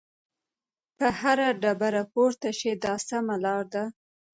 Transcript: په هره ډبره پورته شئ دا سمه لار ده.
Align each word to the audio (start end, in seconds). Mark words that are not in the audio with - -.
په 0.97 1.07
هره 1.19 1.47
ډبره 1.61 2.03
پورته 2.11 2.49
شئ 2.59 2.73
دا 2.83 2.93
سمه 3.07 3.35
لار 3.45 3.63
ده. 3.73 3.83